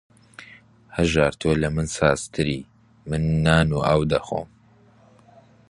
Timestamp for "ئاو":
3.87-4.01